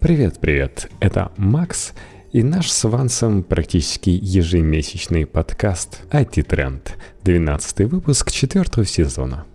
[0.00, 1.94] Привет-привет, это Макс
[2.30, 9.46] и наш с Вансом практически ежемесячный подкаст IT-тренд, 12 выпуск четвертого сезона.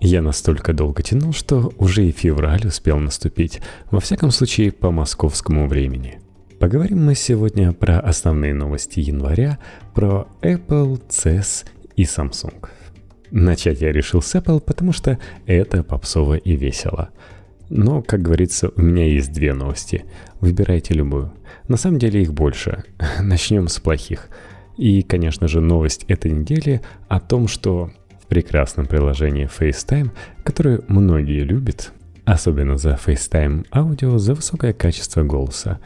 [0.00, 5.66] Я настолько долго тянул, что уже и февраль успел наступить, во всяком случае по московскому
[5.66, 6.20] времени.
[6.60, 9.58] Поговорим мы сегодня про основные новости января,
[9.94, 11.64] про Apple, CES
[11.96, 12.68] и Samsung.
[13.30, 17.08] Начать я решил с Apple, потому что это попсово и весело–
[17.68, 20.04] но, как говорится, у меня есть две новости.
[20.40, 21.32] Выбирайте любую.
[21.68, 22.84] На самом деле их больше.
[23.20, 24.28] Начнем с плохих.
[24.76, 27.90] И, конечно же, новость этой недели о том, что
[28.22, 30.10] в прекрасном приложении FaceTime,
[30.44, 31.92] которое многие любят,
[32.24, 35.80] особенно за FaceTime аудио, за высокое качество голоса.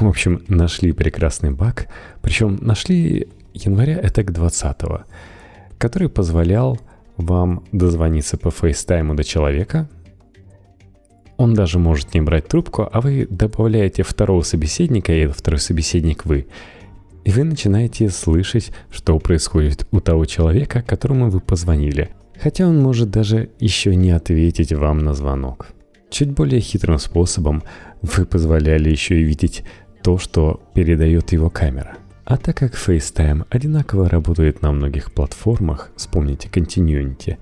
[0.00, 1.86] В общем, нашли прекрасный баг,
[2.20, 4.76] причем нашли января к 20
[5.78, 6.78] который позволял
[7.16, 9.88] вам дозвониться по FaceTime до человека,
[11.36, 16.24] он даже может не брать трубку, а вы добавляете второго собеседника, и этот второй собеседник
[16.24, 16.46] вы.
[17.24, 22.10] И вы начинаете слышать, что происходит у того человека, которому вы позвонили.
[22.40, 25.68] Хотя он может даже еще не ответить вам на звонок.
[26.10, 27.62] Чуть более хитрым способом
[28.02, 29.64] вы позволяли еще и видеть
[30.02, 31.96] то, что передает его камера.
[32.24, 37.38] А так как FaceTime одинаково работает на многих платформах, вспомните Continuity,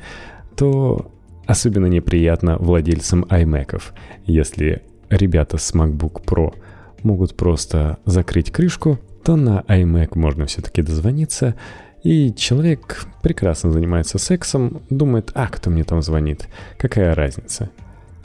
[0.57, 1.11] то
[1.47, 3.83] Особенно неприятно владельцам iMac,
[4.25, 6.55] если ребята с MacBook Pro
[7.03, 11.55] могут просто закрыть крышку, то на iMac можно все-таки дозвониться,
[12.03, 17.71] и человек прекрасно занимается сексом, думает, а кто мне там звонит, какая разница.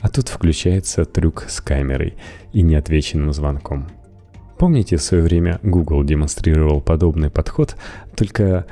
[0.00, 2.14] А тут включается трюк с камерой
[2.52, 3.88] и неотвеченным звонком.
[4.58, 7.76] Помните, в свое время Google демонстрировал подобный подход,
[8.16, 8.66] только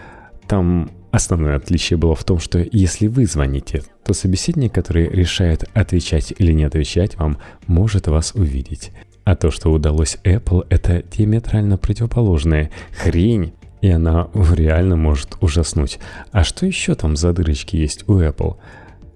[0.46, 6.34] там Основное отличие было в том, что если вы звоните, то собеседник, который решает отвечать
[6.36, 8.92] или не отвечать вам, может вас увидеть.
[9.24, 12.70] А то, что удалось Apple, это диаметрально противоположная
[13.02, 15.98] хрень, и она реально может ужаснуть.
[16.32, 18.56] А что еще там за дырочки есть у Apple?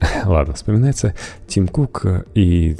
[0.24, 1.14] Ладно, вспоминается
[1.46, 2.76] Тим Кук и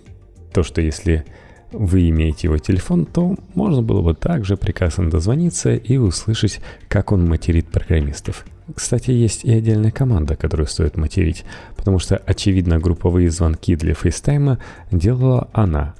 [0.53, 1.25] то, что если
[1.71, 7.27] вы имеете его телефон, то можно было бы также прекрасно дозвониться и услышать, как он
[7.27, 8.45] материт программистов.
[8.75, 11.45] Кстати, есть и отдельная команда, которую стоит материть,
[11.77, 14.59] потому что, очевидно, групповые звонки для FaceTime а
[14.91, 15.95] делала она.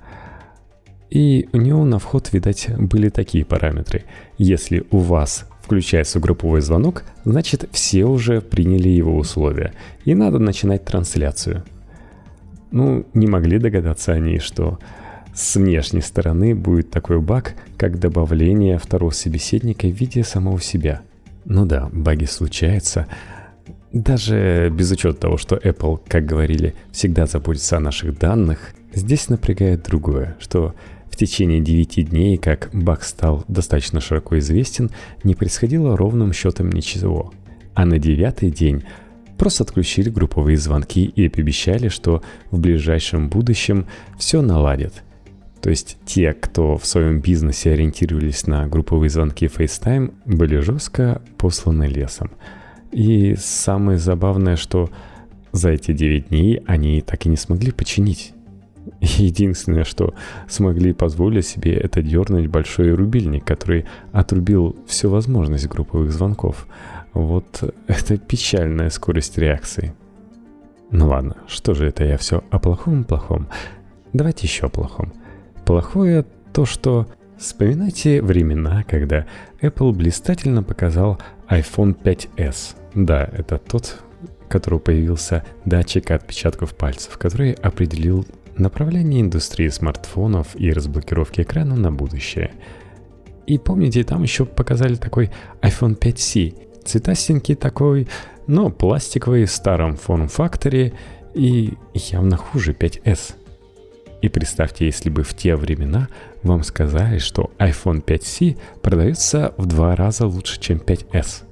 [1.11, 4.05] И у него на вход, видать, были такие параметры.
[4.39, 9.73] Если у вас включается групповой звонок, значит все уже приняли его условия,
[10.05, 11.65] и надо начинать трансляцию.
[12.71, 14.79] Ну, не могли догадаться они, что
[15.35, 21.03] с внешней стороны будет такой баг, как добавление второго собеседника в виде самого себя–
[21.45, 23.07] ну да, баги случаются.
[23.93, 29.83] Даже без учета того, что Apple, как говорили, всегда заботится о наших данных, здесь напрягает
[29.83, 30.75] другое, что
[31.11, 34.91] в течение 9 дней, как баг стал достаточно широко известен,
[35.25, 37.33] не происходило ровным счетом ничего.
[37.75, 38.85] А на девятый день
[39.37, 43.87] просто отключили групповые звонки и пообещали, что в ближайшем будущем
[44.17, 45.03] все наладят–
[45.63, 51.85] то есть те, кто в своем бизнесе ориентировались на групповые звонки FaceTime, были жестко посланы
[51.85, 52.33] лесом.
[52.91, 54.91] И самое забавное, что
[55.53, 58.35] за эти 9 дней они так и не смогли починить.
[59.01, 60.15] Единственное, что
[60.49, 66.67] смогли позволить себе, это дернуть большой рубильник, который отрубил всю возможность групповых звонков.
[67.13, 69.95] Вот это печальная скорость реакции.
[70.91, 73.47] Ну ладно, что же это я все о плохом-плохом?
[74.13, 75.13] Давайте еще о плохом.
[75.73, 77.07] Плохое то, что
[77.39, 79.25] вспоминайте времена, когда
[79.63, 81.19] Apple блистательно показал
[81.49, 82.77] iPhone 5s.
[82.95, 88.27] Да, это тот, у которого появился датчик отпечатков пальцев, который определил
[88.59, 92.51] направление индустрии смартфонов и разблокировки экрана на будущее.
[93.47, 95.31] И помните, там еще показали такой
[95.63, 96.85] iPhone 5C.
[96.85, 98.09] Цветастенький такой,
[98.47, 100.93] но пластиковый, в старом форм-факторе
[101.33, 103.37] и явно хуже 5S.
[104.23, 106.09] И представьте, если бы в те времена
[106.45, 111.43] вам сказали, что iPhone 5C продается в два раза лучше, чем 5S.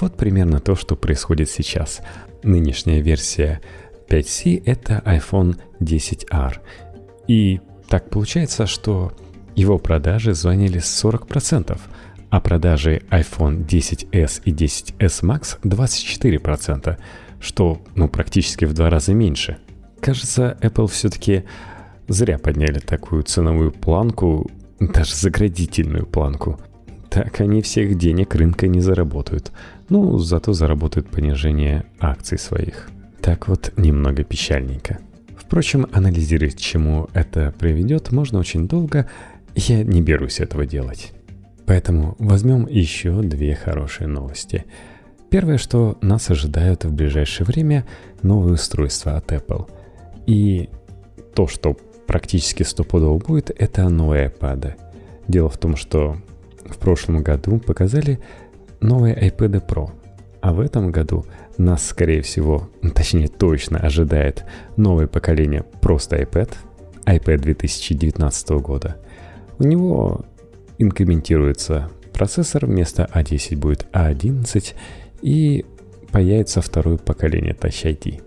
[0.00, 2.00] Вот примерно то, что происходит сейчас.
[2.42, 3.60] Нынешняя версия
[4.08, 6.56] 5C— это iPhone 10R.
[7.28, 9.12] И так получается, что
[9.54, 11.78] его продажи звонили с 40%,
[12.30, 16.98] а продажи iPhone 10s и 10s Max 24%,
[17.38, 19.58] что ну, практически в два раза меньше.
[20.00, 21.44] Кажется, Apple все-таки
[22.08, 26.60] Зря подняли такую ценовую планку, даже заградительную планку.
[27.10, 29.52] Так они всех денег рынка не заработают.
[29.88, 32.90] Ну, зато заработают понижение акций своих.
[33.20, 34.98] Так вот, немного печальненько.
[35.36, 39.08] Впрочем, анализировать, чему это приведет, можно очень долго,
[39.54, 41.12] я не берусь этого делать.
[41.66, 44.64] Поэтому возьмем еще две хорошие новости.
[45.30, 47.86] Первое, что нас ожидают в ближайшее время
[48.22, 49.70] новые устройства от Apple.
[50.26, 50.68] И
[51.34, 54.74] то, что практически стопудово будет, это новые iPad.
[55.28, 56.16] Дело в том, что
[56.66, 58.20] в прошлом году показали
[58.80, 59.90] новые iPad Pro,
[60.40, 61.24] а в этом году
[61.56, 64.44] нас, скорее всего, точнее точно ожидает
[64.76, 66.50] новое поколение просто iPad,
[67.06, 68.96] iPad 2019 года.
[69.58, 70.24] У него
[70.78, 74.78] инкрементируется процессор, вместо A10 а будет A11 а
[75.22, 75.64] и
[76.10, 78.22] появится второе поколение Touch ID.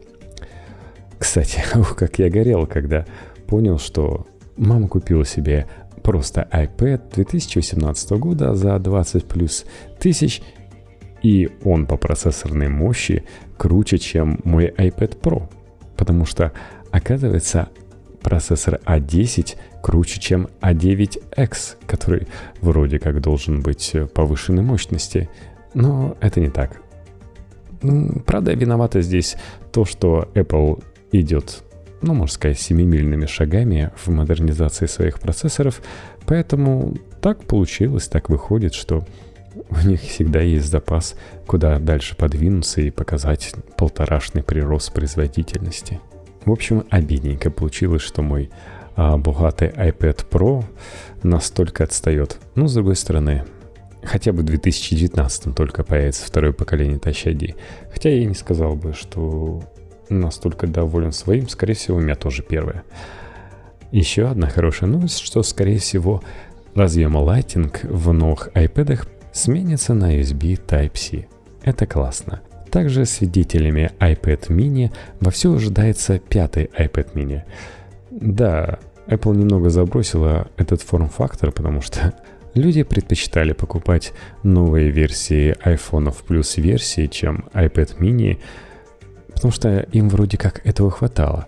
[1.17, 3.05] Кстати, ух, как я горел, когда
[3.47, 4.27] понял, что
[4.57, 5.67] мама купила себе
[6.03, 9.65] просто iPad 2018 года за 20 плюс
[9.99, 10.41] тысяч,
[11.23, 13.23] и он по процессорной мощи
[13.57, 15.49] круче, чем мой iPad Pro.
[15.95, 16.51] Потому что,
[16.91, 17.69] оказывается,
[18.21, 22.27] процессор A10 а круче, чем A9X, а который
[22.61, 25.29] вроде как должен быть повышенной мощности.
[25.73, 26.81] Но это не так.
[28.25, 29.35] Правда, виновата здесь
[29.71, 31.63] то, что Apple идет
[32.01, 35.81] ну, можно сказать, семимильными шагами в модернизации своих процессоров,
[36.25, 39.05] поэтому так получилось, так выходит, что
[39.69, 41.15] у них всегда есть запас,
[41.45, 45.99] куда дальше подвинуться и показать полторашный прирост производительности.
[46.45, 48.49] В общем, обидненько получилось, что мой
[48.95, 50.63] а, богатый iPad Pro
[51.23, 52.37] настолько отстает.
[52.55, 53.43] Но, с другой стороны,
[54.03, 57.55] хотя бы в 2019 только появится второе поколение Touch ID.
[57.91, 59.61] Хотя я не сказал бы, что
[60.09, 62.83] настолько доволен своим, скорее всего, у меня тоже первое.
[63.91, 66.21] Еще одна хорошая новость, что, скорее всего,
[66.75, 71.25] разъем Lightning в новых iPad сменится на USB Type-C.
[71.63, 72.41] Это классно.
[72.69, 77.41] Также свидетелями iPad mini вовсю ожидается пятый iPad mini.
[78.11, 82.13] Да, Apple немного забросила этот форм-фактор, потому что
[82.53, 84.13] люди предпочитали покупать
[84.43, 88.39] новые версии iPhone плюс версии, чем iPad mini–
[89.37, 91.45] потому что им вроде как этого хватало.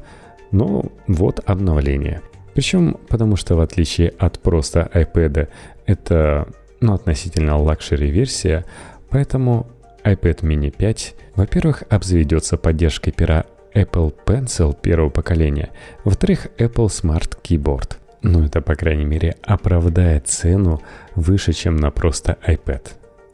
[0.51, 2.21] Но вот обновление.
[2.53, 5.47] Причем потому что в отличие от просто iPad,
[5.88, 6.47] это
[6.81, 8.63] ну, относительно luxury версия,
[9.09, 9.68] поэтому
[10.03, 15.69] iPad mini 5, во-первых, обзаведется поддержкой пера Apple Pencil первого поколения,
[16.03, 17.95] во-вторых, Apple Smart Keyboard.
[18.21, 20.80] Ну это, по крайней мере, оправдает цену
[21.15, 22.81] выше, чем на просто iPad.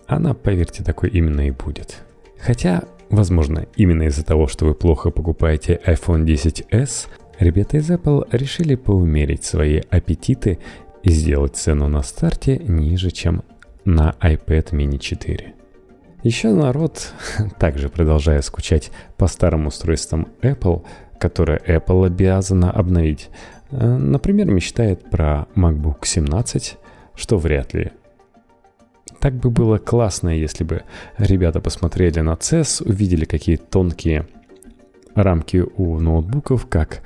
[0.08, 1.98] Она, поверьте, такой именно и будет.
[2.40, 7.08] Хотя Возможно, именно из-за того, что вы плохо покупаете iPhone 10s,
[7.40, 10.60] ребята из Apple решили поумерить свои аппетиты
[11.04, 13.44] и сделать цену на старте ниже, чем
[13.86, 15.54] на iPad mini 4.
[16.24, 17.14] Еще народ,
[17.60, 20.84] также продолжая скучать по старым устройствам Apple,
[21.20, 23.30] которые Apple обязана обновить,
[23.70, 26.78] э, например, мечтает про MacBook 17,
[27.14, 27.92] что вряд ли
[29.20, 30.84] так бы было классно, если бы
[31.18, 34.28] ребята посмотрели на CES, увидели какие тонкие
[35.16, 37.02] рамки у ноутбуков, как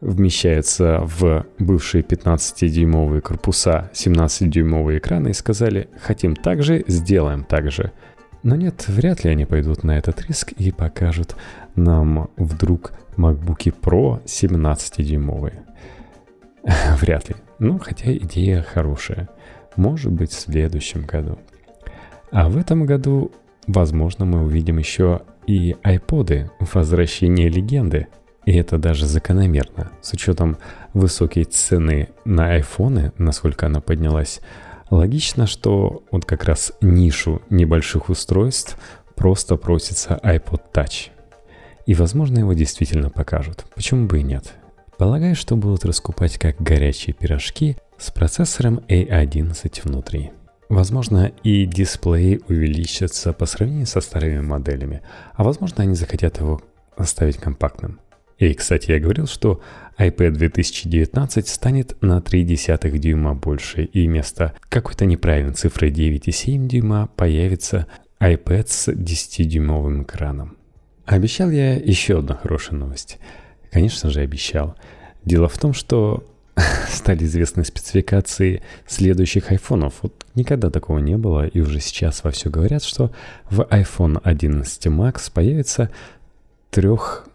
[0.00, 7.92] вмещаются в бывшие 15-дюймовые корпуса 17-дюймовые экраны и сказали, хотим так же, сделаем так же.
[8.42, 11.34] Но нет, вряд ли они пойдут на этот риск и покажут
[11.74, 15.58] нам вдруг MacBook Pro 17-дюймовые.
[17.00, 17.36] Вряд ли.
[17.58, 19.28] Ну, хотя идея хорошая
[19.78, 21.38] может быть в следующем году.
[22.30, 23.30] А в этом году,
[23.66, 28.08] возможно, мы увидим еще и айподы возвращение легенды.
[28.44, 30.58] И это даже закономерно, с учетом
[30.94, 34.40] высокой цены на айфоны, насколько она поднялась.
[34.90, 38.78] Логично, что вот как раз нишу небольших устройств
[39.14, 41.10] просто просится iPod Touch.
[41.86, 43.64] И возможно его действительно покажут.
[43.74, 44.54] Почему бы и нет?
[44.98, 50.32] Полагаю, что будут раскупать как горячие пирожки с процессором A11 внутри.
[50.68, 55.02] Возможно, и дисплей увеличится по сравнению со старыми моделями,
[55.34, 56.60] а возможно, они захотят его
[56.96, 58.00] оставить компактным.
[58.38, 59.60] И, кстати, я говорил, что
[59.98, 67.86] iPad 2019 станет на 0,3 дюйма больше, и вместо какой-то неправильной цифры 9,7 дюйма появится
[68.20, 70.56] iPad с 10-дюймовым экраном.
[71.06, 73.20] Обещал я еще одну хорошую новость–
[73.70, 74.76] Конечно же, обещал.
[75.24, 76.24] Дело в том, что
[76.88, 79.94] стали известны спецификации следующих айфонов.
[80.02, 83.10] Вот никогда такого не было, и уже сейчас во все говорят, что
[83.50, 85.90] в iPhone 11 Max появится
[86.70, 87.26] трех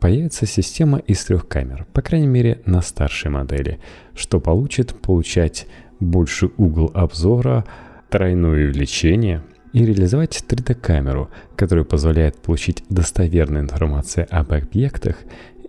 [0.00, 3.80] появится система из трех камер, по крайней мере на старшей модели,
[4.14, 5.66] что получит получать
[5.98, 7.64] больше угол обзора,
[8.08, 15.16] тройное увеличение– и реализовать 3D-камеру, которая позволяет получить достоверную информацию об объектах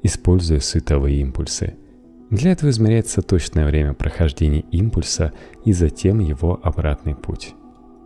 [0.03, 1.75] используя световые импульсы.
[2.29, 5.33] Для этого измеряется точное время прохождения импульса
[5.65, 7.55] и затем его обратный путь.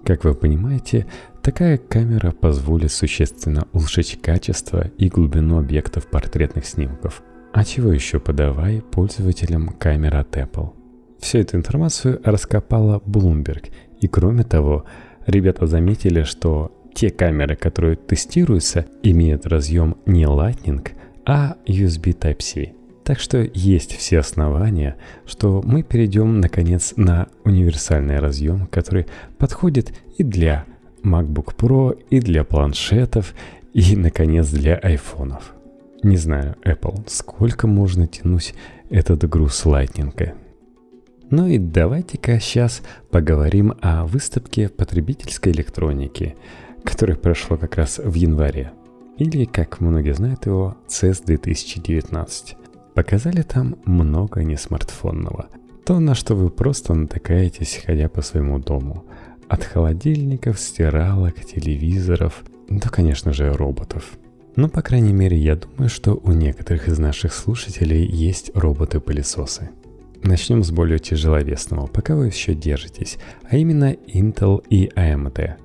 [0.05, 1.07] Как вы понимаете,
[1.41, 7.21] такая камера позволит существенно улучшить качество и глубину объектов портретных снимков.
[7.53, 10.73] А чего еще подавай пользователям камер от Apple?
[11.19, 13.71] Всю эту информацию раскопала Bloomberg,
[14.01, 14.85] и кроме того,
[15.25, 20.87] ребята заметили, что те камеры, которые тестируются, имеют разъем не Lightning,
[21.25, 22.73] а USB Type-C.
[23.03, 30.23] Так что есть все основания, что мы перейдем наконец на универсальный разъем, который подходит и
[30.23, 30.65] для
[31.03, 33.33] MacBook Pro, и для планшетов,
[33.73, 35.53] и, наконец, для айфонов.
[36.01, 38.53] Не знаю, Apple, сколько можно тянуть
[38.89, 40.33] этот груз лайтнинга.
[41.35, 46.35] Ну и давайте-ка сейчас поговорим о выставке потребительской электроники,
[46.83, 48.71] которая прошла как раз в январе.
[49.17, 52.55] Или, как многие знают его, CES 2019.
[52.93, 55.47] Показали там много несмартфонного.
[55.87, 59.03] То, на что вы просто натыкаетесь, ходя по своему дому.
[59.49, 64.19] От холодильников, стиралок, телевизоров, до, конечно же, роботов.
[64.55, 69.71] Но, по крайней мере, я думаю, что у некоторых из наших слушателей есть роботы-пылесосы.
[70.23, 73.17] Начнем с более тяжеловесного, пока вы еще держитесь,
[73.49, 75.55] а именно Intel и AMD.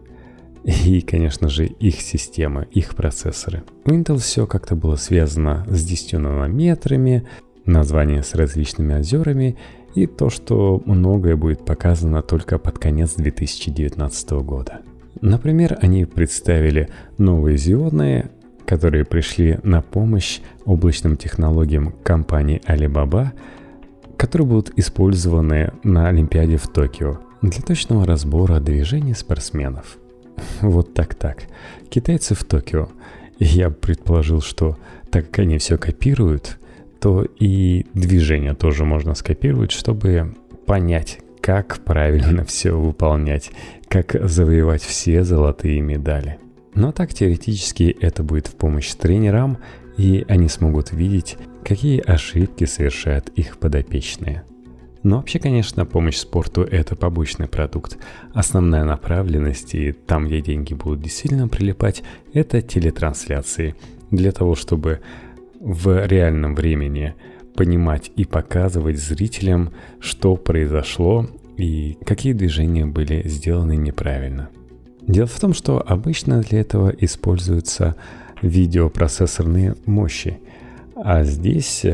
[0.65, 3.63] И, конечно же, их системы, их процессоры.
[3.85, 7.27] У Intel все как-то было связано с 10 нанометрами,
[7.65, 9.57] название с различными озерами
[9.95, 14.81] и то, что многое будет показано только под конец 2019 года.
[15.21, 18.29] Например, они представили новые Xeon,
[18.67, 23.33] которые пришли на помощь облачным технологиям компании Alibaba,
[24.19, 29.97] которые будут использованы на Олимпиаде в Токио для точного разбора движений спортсменов–
[30.61, 31.45] Вот так-так.
[31.89, 32.89] Китайцы в Токио.
[33.39, 34.77] Я предположил, что
[35.11, 36.59] так как они все копируют,
[37.01, 40.35] то и движение тоже можно скопировать, чтобы
[40.67, 43.53] понять, как правильно все выполнять,
[43.89, 46.39] как завоевать все золотые медали.
[46.75, 49.59] Но так теоретически это будет в помощь тренерам,
[49.97, 54.43] и они смогут видеть, какие ошибки совершают их подопечные.
[55.03, 57.99] Но вообще, конечно, помощь спорту– это побочный продукт.
[58.33, 63.77] Основная направленность, и там, где деньги будут действительно прилипать, это телетрансляции.
[64.11, 65.01] Для того, чтобы
[65.61, 67.15] в реальном времени
[67.55, 71.27] понимать и показывать зрителям, что произошло
[71.59, 74.49] и какие движения были сделаны неправильно.
[75.07, 77.95] Дело в том, что обычно для этого используются
[78.41, 80.39] видеопроцессорные мощи,
[81.03, 81.85] а здесь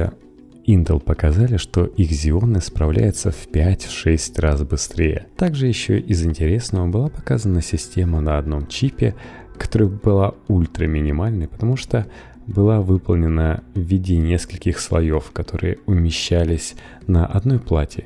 [0.67, 5.27] Intel показали, что их Xeon справляется в 5-6 раз быстрее.
[5.37, 9.15] Также еще из интересного была показана система на одном чипе,
[9.59, 12.07] которая была ультра минимальной, потому что
[12.47, 16.75] была выполнена в виде нескольких слоев, которые умещались
[17.07, 18.05] на одной плате.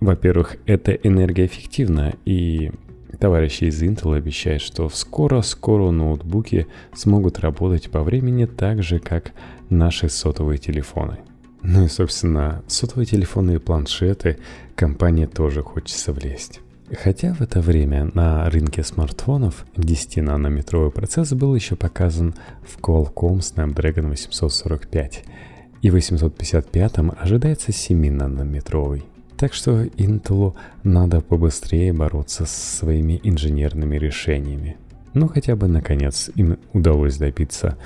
[0.00, 2.72] Во-первых, это энергоэффективно, и
[3.18, 9.32] товарищи из Intel обещают, что скоро-скоро ноутбуки смогут работать по времени так же, как
[9.70, 11.18] наши сотовые телефоны.
[11.62, 14.38] Ну и, собственно, сотовые телефоны и планшеты
[14.74, 16.60] компания тоже хочется влезть.
[16.92, 24.10] Хотя в это время на рынке смартфонов 10-нанометровый процесс был еще показан в Qualcomm Snapdragon
[24.10, 25.24] 845,
[25.80, 29.04] и в 855 ожидается 7-нанометровый.
[29.36, 34.76] Так что Intel надо побыстрее бороться с своими инженерными решениями.
[35.14, 37.76] Ну хотя бы наконец им удалось добиться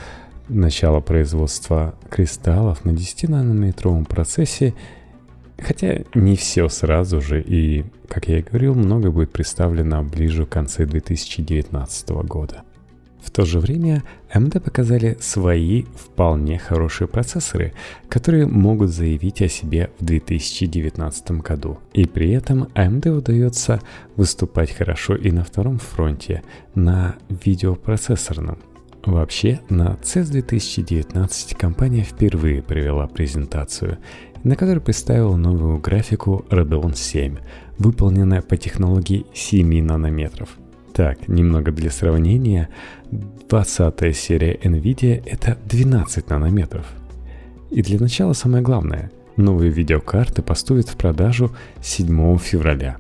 [0.49, 4.75] начало производства кристаллов на 10-нанометровом процессе,
[5.59, 10.51] хотя не все сразу же, и, как я и говорил, многое будет представлено ближе к
[10.51, 12.63] концу 2019 года.
[13.21, 17.75] В то же время AMD показали свои вполне хорошие процессоры,
[18.09, 21.79] которые могут заявить о себе в 2019 году.
[21.93, 23.81] И при этом AMD удается
[24.17, 26.43] выступать хорошо и на втором фронте,
[26.75, 28.59] на видеопроцессорном.
[29.09, 33.97] Вообще, на CES 2019 компания впервые провела презентацию,
[34.45, 37.39] на которой представила новую графику Radeon 7,
[37.79, 40.59] выполненная по технологии 7 нанометров.
[40.93, 42.69] Так, немного для сравнения,
[43.49, 46.85] 20 серия NVIDIA это 12 нанометров.
[47.71, 51.51] И для начала самое главное, новые видеокарты поступят в продажу
[51.81, 52.99] 7 февраля.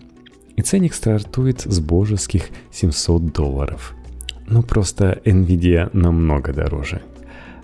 [0.56, 3.94] И ценник стартует с божеских 700 долларов–
[4.48, 7.02] ну просто Nvidia намного дороже.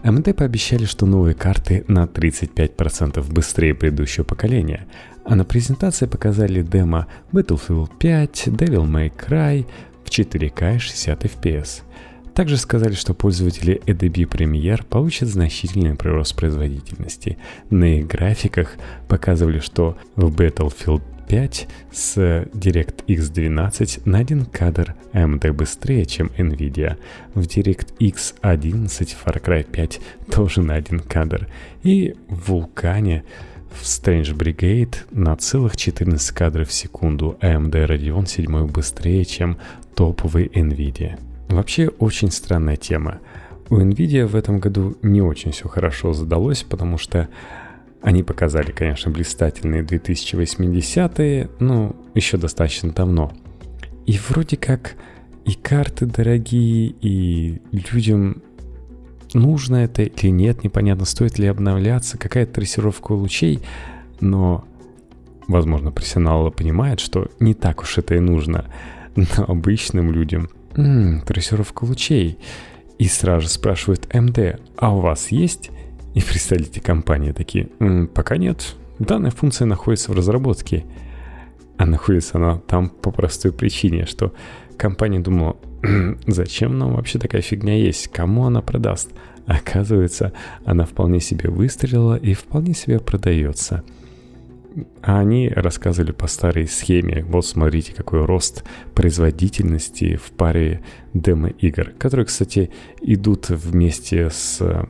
[0.02, 4.86] AMD пообещали, что новые карты на 35% быстрее предыдущего поколения,
[5.24, 9.66] а на презентации показали демо Battlefield 5, Devil May Cry
[10.04, 11.82] в 4K 60 FPS.
[12.34, 17.38] Также сказали, что пользователи Adobe Premiere получат значительный прирост производительности.
[17.70, 18.74] На их графиках
[19.08, 26.96] показывали, что в Battlefield 5 с DirectX 12 на один кадр AMD быстрее, чем NVIDIA.
[27.34, 30.00] В DirectX 11 Far Cry 5
[30.30, 31.48] тоже на один кадр.
[31.82, 33.22] И в Vulkan
[33.70, 39.58] в Strange Brigade на целых 14 кадров в секунду AMD Radeon 7 быстрее, чем
[39.94, 41.18] топовый NVIDIA.
[41.48, 43.20] Вообще очень странная тема.
[43.70, 47.28] У Nvidia в этом году не очень все хорошо задалось, потому что
[48.04, 53.32] они показали, конечно, блистательные 2080-е, но еще достаточно давно.
[54.06, 54.94] И вроде как
[55.44, 58.42] и карты дорогие, и людям
[59.32, 63.60] нужно это или нет, непонятно, стоит ли обновляться, какая-то трассировка лучей,
[64.20, 64.64] но,
[65.48, 68.66] возможно, профессионалы понимают, что не так уж это и нужно.
[69.16, 72.38] Но обычным людям– М-м, трассировка лучей.
[72.98, 75.70] И сразу спрашивают МД, а у вас есть?
[76.14, 80.84] И представляете, компании такие, М, пока нет, данная функция находится в разработке.
[81.76, 84.32] А находится она там по простой причине, что
[84.76, 85.56] компания думала,
[86.26, 89.10] зачем нам вообще такая фигня есть, кому она продаст?
[89.46, 90.32] Оказывается,
[90.64, 93.82] она вполне себе выстрелила и вполне себе продается–
[95.02, 97.24] а они рассказывали по старой схеме.
[97.28, 104.86] Вот смотрите, какой рост производительности в паре демо-игр, которые, кстати, идут вместе с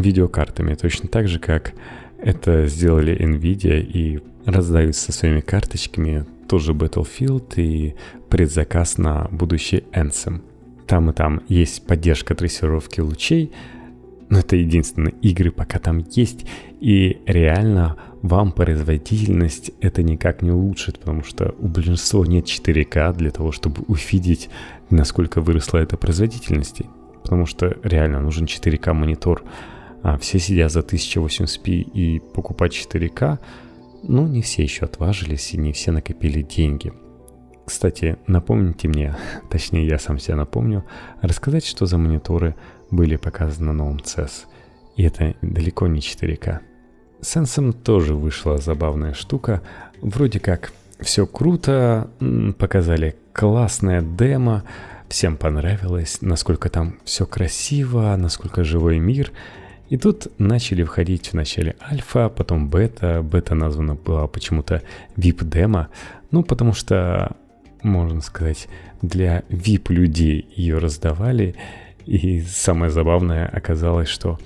[0.00, 1.72] видеокартами, точно так же, как
[2.18, 7.94] это сделали Nvidia и раздают со своими карточками тоже Battlefield и
[8.28, 10.42] предзаказ на будущий Anthem.
[10.86, 13.52] Там и там есть поддержка трассировки лучей,
[14.28, 16.46] но это единственные игры пока там есть,
[16.80, 23.30] и реально вам производительность это никак не улучшит, потому что у большинства нет 4К для
[23.30, 24.48] того, чтобы увидеть,
[24.90, 26.82] насколько выросла эта производительность.
[27.22, 29.42] Потому что реально нужен 4К монитор,
[30.06, 33.40] а все сидят за 1080p и покупать 4К,
[34.04, 36.92] ну, не все еще отважились и не все накопили деньги.
[37.64, 39.16] Кстати, напомните мне,
[39.50, 40.84] точнее я сам себе напомню,
[41.22, 42.54] рассказать, что за мониторы
[42.92, 44.44] были показаны на новом CES.
[44.94, 46.60] И это далеко не 4К.
[47.20, 49.60] С Энсом тоже вышла забавная штука.
[50.00, 52.08] Вроде как все круто,
[52.60, 54.62] показали классное демо,
[55.08, 59.32] всем понравилось, насколько там все красиво, насколько живой мир.
[59.88, 63.22] И тут начали входить в начале альфа, потом бета.
[63.22, 64.82] Бета названа была почему-то
[65.16, 65.88] VIP-демо.
[66.30, 67.36] Ну, потому что,
[67.82, 68.68] можно сказать,
[69.02, 71.54] для VIP-людей ее раздавали.
[72.04, 74.38] И самое забавное оказалось, что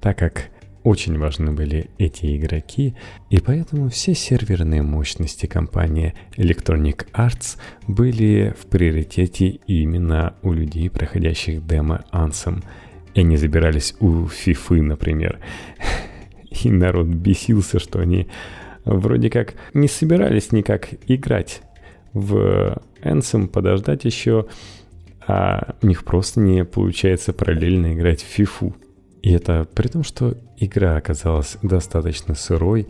[0.00, 0.50] так как
[0.84, 2.94] очень важны были эти игроки,
[3.30, 11.66] и поэтому все серверные мощности компании Electronic Arts были в приоритете именно у людей, проходящих
[11.66, 12.64] демо Ansem.
[13.14, 15.38] И они забирались у FIFA, например.
[16.50, 18.28] И народ бесился, что они
[18.84, 21.62] вроде как не собирались никак играть
[22.12, 24.46] в Ansem, подождать еще,
[25.26, 28.74] а у них просто не получается параллельно играть в FIFA.
[29.22, 32.88] И это при том, что игра оказалась достаточно сырой.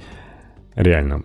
[0.74, 1.24] Реально,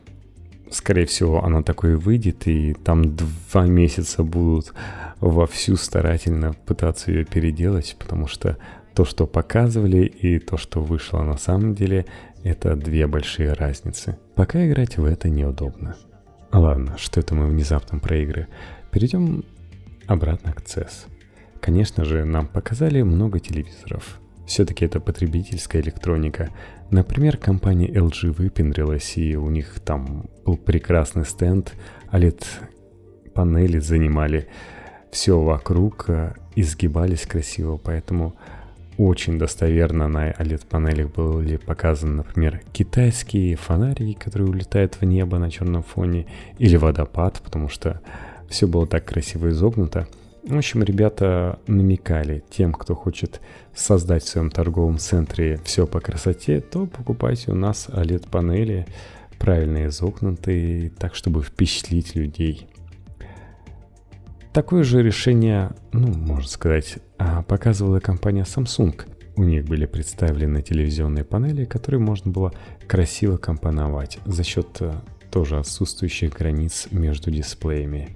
[0.71, 4.73] скорее всего, она такой выйдет, и там два месяца будут
[5.19, 8.57] вовсю старательно пытаться ее переделать, потому что
[8.93, 12.05] то, что показывали, и то, что вышло на самом деле,
[12.43, 14.17] это две большие разницы.
[14.35, 15.95] Пока играть в это неудобно.
[16.51, 18.47] Ладно, что это мы внезапно про игры.
[18.91, 19.43] Перейдем
[20.07, 21.07] обратно к CES.
[21.59, 24.19] Конечно же, нам показали много телевизоров.
[24.45, 26.49] Все-таки это потребительская электроника.
[26.91, 31.73] Например, компания LG выпендрилась, и у них там был прекрасный стенд,
[32.11, 34.47] OLED-панели занимали
[35.09, 38.35] все вокруг, э, изгибались красиво, поэтому
[38.97, 45.83] очень достоверно на OLED-панелях были показаны, например, китайские фонарики, которые улетают в небо на черном
[45.83, 46.25] фоне,
[46.57, 48.01] или водопад, потому что
[48.49, 50.07] все было так красиво изогнуто–
[50.43, 53.39] в общем, ребята намекали тем, кто хочет
[53.73, 58.85] создать в своем торговом центре все по красоте, то покупайте у нас OLED-панели,
[59.39, 62.67] правильно изогнутые, так, чтобы впечатлить людей.
[64.53, 69.01] Такое же решение, ну, можно сказать, а, показывала компания Samsung.
[69.35, 72.53] У них были представлены телевизионные панели, которые можно было
[72.87, 74.93] красиво компоновать за счет э,
[75.31, 78.15] тоже отсутствующих границ между дисплеями.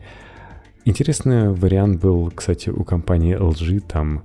[0.85, 4.23] Интересный вариант был, кстати, у компании LG, там,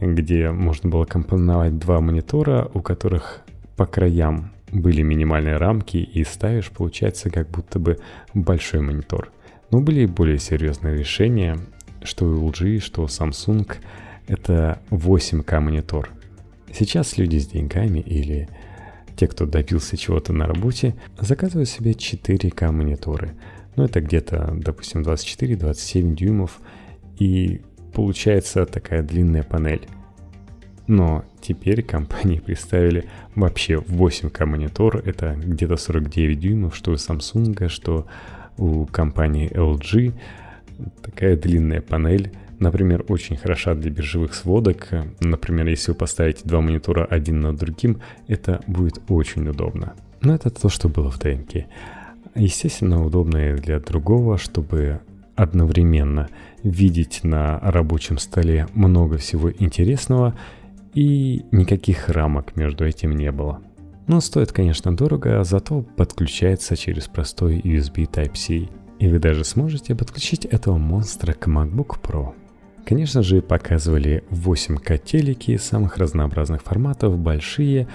[0.00, 3.42] где можно было компоновать два монитора, у которых
[3.76, 8.00] по краям были минимальные рамки, и ставишь, получается, как будто бы
[8.34, 9.30] большой монитор.
[9.74, 11.58] Но были и более серьезные решения,
[12.04, 13.68] что у LG, что у Samsung.
[14.28, 16.10] это 8К монитор.
[16.72, 18.48] Сейчас люди с деньгами или
[19.16, 23.32] те, кто добился чего-то на работе, заказывают себе 4К мониторы.
[23.74, 26.60] Ну, это где-то, допустим, 24-27 дюймов.
[27.18, 27.60] И
[27.92, 29.88] получается такая длинная панель.
[30.86, 34.98] Но теперь компании представили вообще 8К монитор.
[34.98, 38.06] Это где-то 49 дюймов, что у Samsung, что
[38.58, 40.12] у компании LG.
[41.02, 42.32] Такая длинная панель.
[42.58, 44.88] Например, очень хороша для биржевых сводок.
[45.20, 49.94] Например, если вы поставите два монитора один над другим, это будет очень удобно.
[50.20, 51.66] Но это то, что было в ТНК.
[52.34, 55.00] Естественно, удобно и для другого, чтобы
[55.36, 56.28] одновременно
[56.62, 60.34] видеть на рабочем столе много всего интересного
[60.94, 63.60] и никаких рамок между этим не было.
[64.06, 68.68] Но стоит, конечно, дорого, а зато подключается через простой USB Type-C.
[68.98, 72.34] И вы даже сможете подключить этого монстра к MacBook Pro.
[72.84, 77.88] Конечно же, показывали 8К телеки самых разнообразных форматов, большие.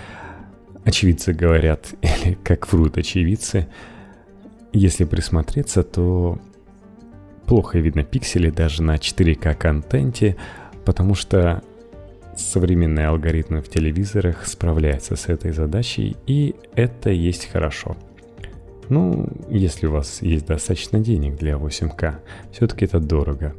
[0.83, 3.67] Очевидцы говорят, или как врут очевидцы,
[4.73, 6.39] если присмотреться, то
[7.45, 10.35] плохо видно пиксели даже на 4К контенте,
[10.85, 11.63] потому что
[12.35, 17.97] современные алгоритмы в телевизорах справляются с этой задачей, и это есть хорошо.
[18.89, 22.15] Ну, если у вас есть достаточно денег для 8К,
[22.51, 23.53] все-таки это дорого.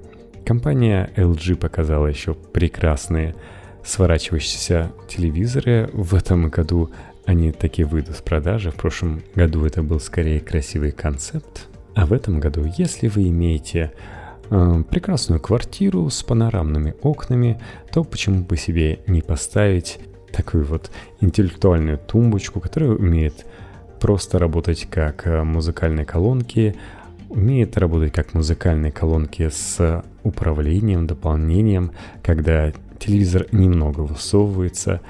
[0.44, 3.36] Компания LG показала еще прекрасные
[3.84, 5.88] сворачивающиеся телевизоры.
[5.92, 6.90] В этом году
[7.26, 8.72] они таки выйдут в продаже.
[8.72, 11.68] В прошлом году это был скорее красивый концепт.
[11.94, 13.92] А в этом году, если вы имеете
[14.50, 17.60] э, прекрасную квартиру с панорамными окнами,
[17.92, 19.98] то почему бы себе не поставить
[20.32, 23.46] такую вот интеллектуальную тумбочку, которая умеет
[24.00, 26.76] просто работать как э, музыкальные колонки,
[27.28, 35.00] умеет работать как музыкальные колонки с управлением, дополнением, когда телевизор немного высовывается,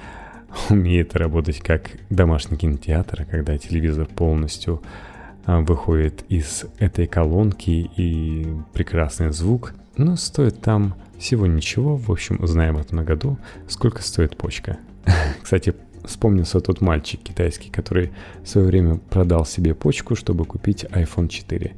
[0.68, 5.10] умеет работать как домашний кинотеатр, когда телевизор полностью а,
[5.58, 12.76] выходит из этой колонки и прекрасный звук, но стоит там всего ничего, в общем, узнаем
[12.76, 14.78] это на году, сколько стоит почка.
[15.42, 21.28] Кстати, вспомнился тот мальчик китайский, который в свое время продал себе почку, чтобы купить iPhone
[21.28, 21.74] 4.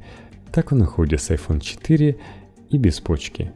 [0.51, 2.17] Так он и ходит с iPhone 4
[2.69, 3.51] и без почки.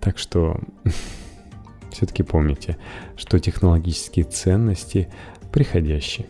[0.00, 0.60] Так что
[1.92, 2.78] все-таки помните,
[3.16, 5.08] что технологические ценности
[5.52, 6.26] приходящие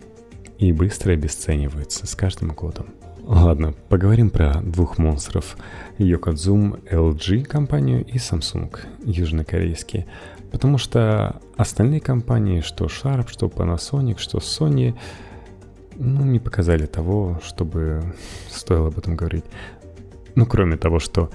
[0.58, 2.97] и быстро обесцениваются с каждым годом.
[3.28, 5.58] Ладно, поговорим про двух монстров.
[5.98, 10.06] Yokazum LG компанию и Samsung, южнокорейские.
[10.50, 14.94] Потому что остальные компании, что Sharp, что Panasonic, что Sony,
[15.96, 18.14] ну, не показали того, чтобы
[18.48, 19.44] стоило об этом говорить.
[20.34, 21.30] Ну, кроме того, что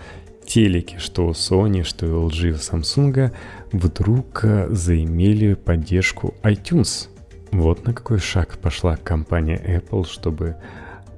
[0.47, 3.32] телеки, что у Sony, что у LG, у Samsung,
[3.71, 7.10] вдруг э, заимели поддержку iTunes.
[7.51, 10.56] Вот на какой шаг пошла компания Apple, чтобы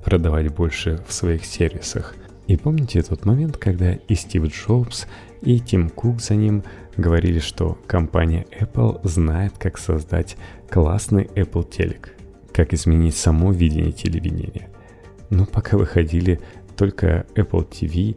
[0.06, 2.16] продавать больше в своих сервисах.
[2.48, 5.08] И помните тот момент, когда и Стив Джобс,
[5.42, 6.64] и Тим Кук за ним
[6.96, 10.38] говорили, что компания Apple знает, как создать
[10.70, 12.14] классный Apple телек,
[12.54, 14.70] как изменить само видение телевидения.
[15.32, 16.40] Но пока выходили
[16.78, 18.16] только Apple TV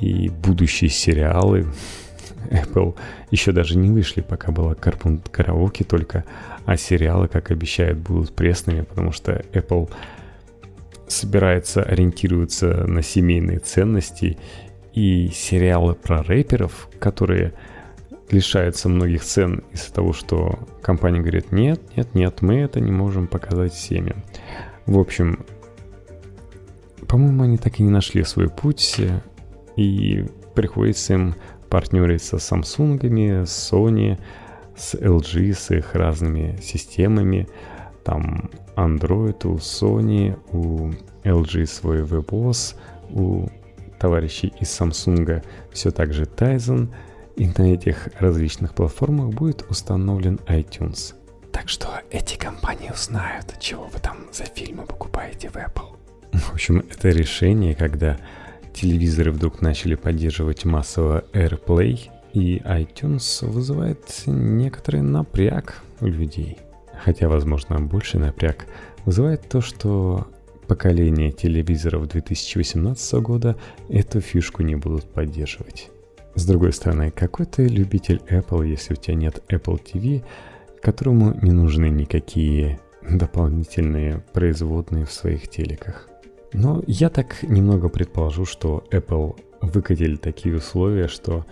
[0.00, 1.66] и будущие сериалы
[2.50, 2.96] Apple
[3.30, 6.24] еще даже не вышли, пока была караоке только,
[6.66, 9.90] а сериалы, как обещают, будут пресными, потому что Apple
[11.08, 14.38] собирается ориентироваться на семейные ценности
[14.92, 17.52] и сериалы про рэперов, которые
[18.30, 23.26] лишаются многих цен из-за того, что компания говорит, нет, нет, нет, мы это не можем
[23.26, 24.24] показать семьям.
[24.86, 25.44] В общем,
[27.06, 29.00] по-моему, они так и не нашли свой путь,
[29.76, 31.34] и приходится им
[31.68, 34.18] партнериться с Samsung, с Sony,
[34.76, 37.48] с LG, с их разными системами.
[38.04, 40.92] Там Android у Sony, у
[41.24, 42.76] LG свой WebOS,
[43.10, 43.48] у
[43.98, 46.88] товарищей из Samsung все так же Tizen,
[47.36, 51.14] и на этих различных платформах будет установлен iTunes.
[51.52, 55.96] Так что эти компании узнают, чего вы там за фильмы покупаете в Apple.
[56.32, 58.18] В общем, это решение, когда
[58.72, 66.58] телевизоры вдруг начали поддерживать массово AirPlay, и iTunes вызывает некоторый напряг у людей.
[67.02, 68.66] Хотя, возможно, больше напряг
[69.04, 70.26] вызывает то, что
[70.66, 73.56] поколение телевизоров 2018 года
[73.88, 75.90] эту фишку не будут поддерживать.
[76.34, 80.24] С другой стороны, какой ты любитель Apple, если у тебя нет Apple TV,
[80.82, 86.08] которому не нужны никакие дополнительные производные в своих телеках?
[86.52, 91.44] Но я так немного предположу, что Apple выкатили такие условия, что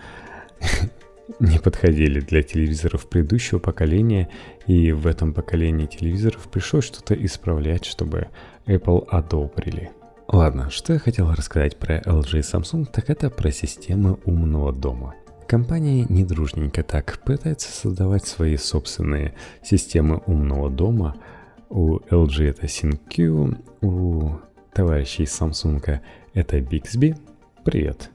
[1.39, 4.29] не подходили для телевизоров предыдущего поколения,
[4.67, 8.27] и в этом поколении телевизоров пришлось что-то исправлять, чтобы
[8.65, 9.91] Apple одобрили.
[10.27, 15.15] Ладно, что я хотел рассказать про LG и Samsung, так это про системы умного дома.
[15.47, 21.15] Компании недружненько так пытаются создавать свои собственные системы умного дома.
[21.69, 24.31] У LG это SyncQ, у
[24.73, 25.99] товарищей Samsung
[26.33, 27.17] это Bixby.
[27.63, 28.12] Привет.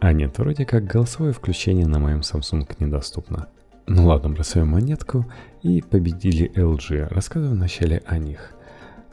[0.00, 3.48] А нет, вроде как голосовое включение на моем Samsung недоступно.
[3.86, 5.26] Ну ладно, бросаем монетку
[5.62, 7.08] и победили LG.
[7.08, 8.52] Рассказываю вначале о них.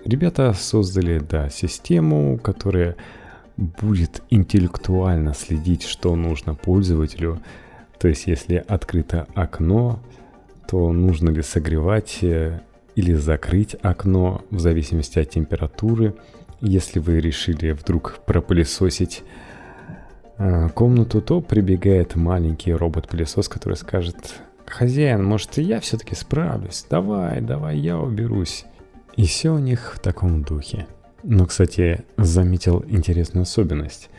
[0.04, 2.96] Ребята создали, да, систему, которая
[3.58, 7.42] будет интеллектуально следить, что нужно пользователю.
[8.00, 10.00] То есть, если открыто окно,
[10.68, 12.60] то нужно ли согревать э,
[12.96, 16.16] или закрыть окно в зависимости от температуры.
[16.62, 19.24] Если вы решили вдруг пропылесосить
[20.74, 27.98] комнату, то прибегает маленький робот-пылесос, который скажет, хозяин, может, я все-таки справлюсь, давай, давай, я
[27.98, 28.66] уберусь.
[29.16, 30.88] И все у них в таком духе.
[31.24, 34.10] Но, кстати, заметил интересную особенность.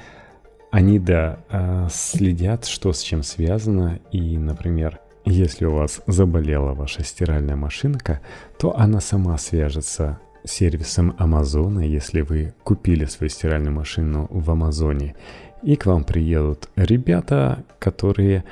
[0.71, 7.05] Они, да, а, следят, что с чем связано, и, например, если у вас заболела ваша
[7.05, 8.21] стиральная машинка,
[8.59, 15.15] то она сама свяжется сервисом Амазона, если вы купили свою стиральную машину в Амазоне,
[15.63, 18.45] и к вам приедут ребята, которые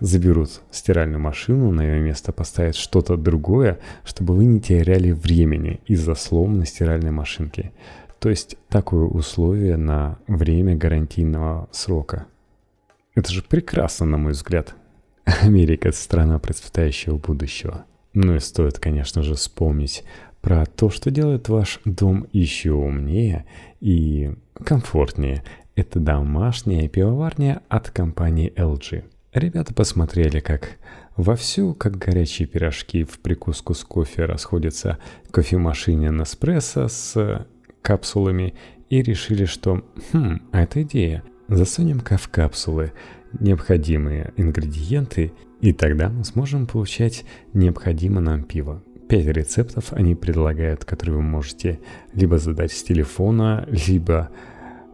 [0.00, 6.14] заберут стиральную машину, на ее место поставят что-то другое, чтобы вы не теряли времени из-за
[6.14, 7.72] сломанной стиральной машинки.
[8.18, 12.26] То есть такое условие на время гарантийного срока.
[13.14, 14.74] Это же прекрасно, на мой взгляд.
[15.24, 17.84] Америка– это страна процветающего будущего.
[18.12, 20.04] Ну и стоит, конечно же, вспомнить
[20.40, 23.44] про то, что делает ваш дом еще умнее
[23.80, 24.32] и
[24.64, 25.42] комфортнее.
[25.76, 29.04] Это домашняя пивоварня от компании LG–
[29.36, 30.78] Ребята посмотрели, как
[31.14, 34.96] вовсю, как горячие пирожки в прикуску с кофе расходятся
[35.30, 37.46] кофемашине Неспрессо с
[37.82, 38.54] капсулами
[38.88, 41.22] и решили, что «Хм, а это идея.
[41.48, 42.94] Засунем-ка в капсулы
[43.38, 48.82] необходимые ингредиенты, и тогда мы сможем получать необходимое нам пиво».
[49.06, 51.78] Пять рецептов они предлагают, которые вы можете
[52.14, 54.30] либо задать с телефона, либо,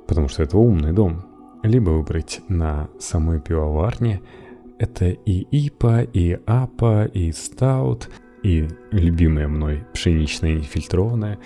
[0.07, 1.25] потому что это умный дом,
[1.63, 4.21] либо выбрать на самой пивоварне.
[4.79, 8.11] Это и ИПА, и АПА, и Стаут,
[8.43, 11.39] и любимая мной пшеничная нефильтрованная,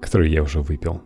[0.00, 1.00] которую я уже выпил.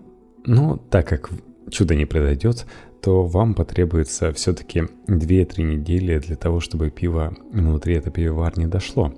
[0.47, 1.31] Но так как
[1.71, 2.67] чудо не произойдет,
[3.03, 9.13] то вам потребуется все-таки 2-3 недели для того, чтобы пиво внутри этой пивоварни дошло.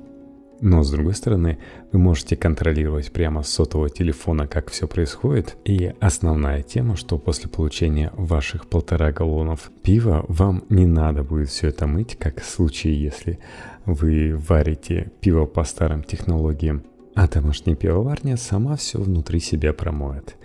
[0.60, 1.58] Но с другой стороны,
[1.92, 5.56] вы можете контролировать прямо с сотового телефона, как все происходит.
[5.64, 11.68] И основная тема, что после получения ваших полтора галлонов пива вам не надо будет все
[11.68, 13.38] это мыть, как в случае, если
[13.84, 16.84] вы варите пиво по старым технологиям.
[17.14, 20.36] А домашняя пивоварня сама все внутри себя промоет.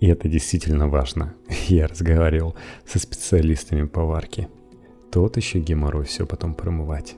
[0.00, 1.34] И это действительно важно.
[1.68, 2.54] Я разговаривал
[2.86, 4.48] со специалистами по варке.
[5.10, 7.16] Тот еще геморрой все потом промывать.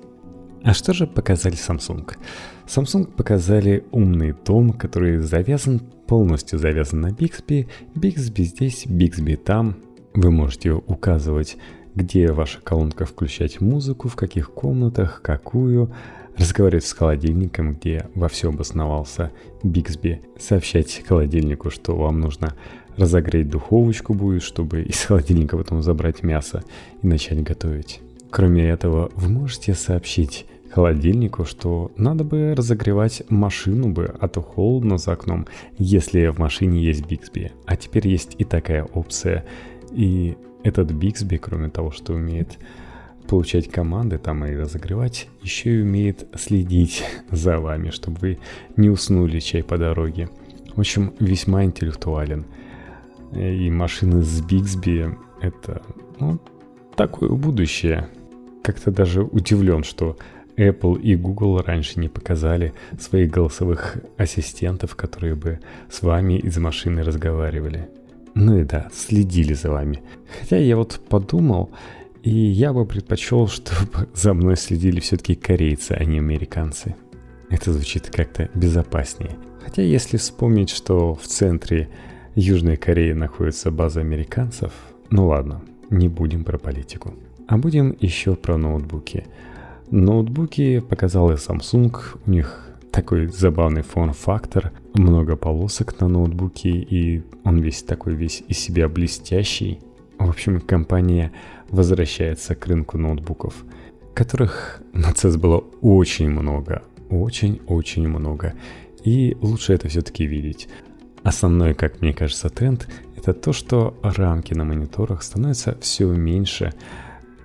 [0.63, 2.07] А что же показали Samsung?
[2.67, 7.67] Samsung показали умный дом, который завязан, полностью завязан на Bixby.
[7.95, 9.77] Bixby здесь, Bixby там.
[10.13, 11.57] Вы можете указывать,
[11.95, 15.95] где ваша колонка включать музыку, в каких комнатах, какую,
[16.37, 22.55] разговаривать с холодильником, где во все обосновался Bixby, сообщать холодильнику, что вам нужно
[22.97, 26.63] разогреть духовочку будет, чтобы из холодильника потом забрать мясо
[27.03, 28.03] и начать готовить.
[28.31, 34.99] Кроме этого, вы можете сообщить холодильнику, что надо бы разогревать машину бы, а то холодно
[34.99, 35.47] за окном,
[35.79, 37.53] если в машине есть Биксби.
[37.67, 39.45] А теперь есть и такая опция.
[39.93, 42.59] И этот Биксби, кроме того, что умеет
[43.29, 48.39] получать команды там и разогревать, еще и умеет следить за вами, чтобы вы
[48.77, 50.29] не уснули чай по дороге.
[50.75, 52.47] В общем, весьма интеллектуален.
[53.35, 55.83] И машины с Биксби это,
[56.19, 56.39] ну,
[56.97, 58.09] такое будущее.
[58.63, 60.17] Как-то даже удивлен, что
[60.57, 67.03] Apple и Google раньше не показали своих голосовых ассистентов, которые бы с вами из машины
[67.03, 67.89] разговаривали.
[68.35, 70.03] Ну и да, следили за вами.
[70.41, 71.71] Хотя я вот подумал,
[72.23, 76.95] и я бы предпочел, чтобы за мной следили все-таки корейцы, а не американцы.
[77.49, 79.37] Это звучит как-то безопаснее.
[79.65, 81.89] Хотя если вспомнить, что в центре
[82.35, 84.73] Южной Кореи находится база американцев,
[85.11, 87.15] ну ладно, не будем про политику.
[87.51, 89.27] А будем еще про ноутбуки.
[89.91, 91.93] Ноутбуки показал и Samsung,
[92.25, 98.57] у них такой забавный форм-фактор, много полосок на ноутбуке, и он весь такой весь из
[98.57, 99.81] себя блестящий.
[100.17, 101.33] В общем, компания
[101.71, 103.65] возвращается к рынку ноутбуков.
[104.15, 108.55] которых на CES было очень много, очень-очень много.
[109.03, 110.69] И лучше это все-таки видеть.
[111.25, 112.87] Основной, как мне кажется, тренд–
[113.17, 116.75] это то, что рамки на мониторах становятся все меньше.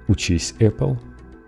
[0.07, 0.97] Учись Apple,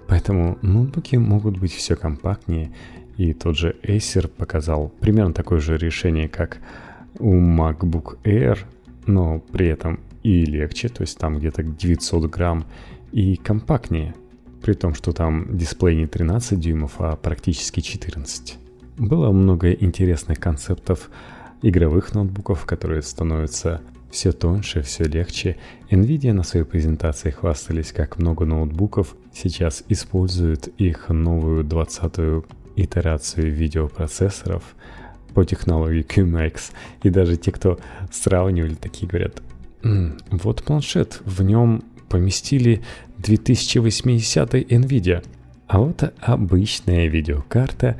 [0.07, 2.71] поэтому ноутбуки могут быть все компактнее.
[3.17, 6.59] И тот же Acer показал примерно такое же решение, как
[7.19, 8.59] у MacBook Air,
[9.05, 12.65] но при этом и легче, то есть там где-то 900 грамм,
[13.11, 14.13] и компактнее,
[14.61, 18.57] при том, что там дисплей не 13 дюймов, а практически 14.
[18.97, 21.09] Было много интересных концептов
[21.61, 25.57] игровых ноутбуков, которые становятся все тоньше, все легче.
[25.89, 34.63] Nvidia на своей презентации хвастались, как много ноутбуков сейчас используют их новую 20-ю итерацию видеопроцессоров
[35.33, 36.71] по технологии QMX.
[37.03, 37.79] И даже те, кто
[38.11, 39.41] сравнивали, такие говорят,
[39.83, 42.81] М, вот планшет, в нем поместили
[43.19, 45.23] 2080 NVIDIA.
[45.67, 47.97] А вот обычная видеокарта,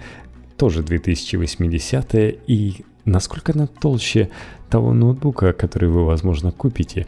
[0.57, 2.15] тоже 2080
[2.47, 4.29] и насколько она толще
[4.69, 7.07] того ноутбука, который вы, возможно, купите.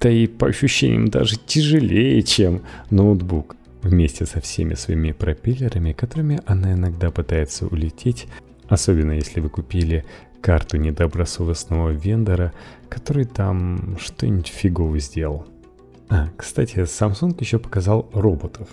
[0.00, 3.56] Да и по ощущениям даже тяжелее, чем ноутбук.
[3.82, 8.28] Вместе со всеми своими пропеллерами, которыми она иногда пытается улететь,
[8.68, 10.04] особенно если вы купили
[10.42, 12.52] карту недобросовестного вендора,
[12.88, 15.46] который там что-нибудь фигово сделал.
[16.08, 18.68] А, кстати, Samsung еще показал роботов.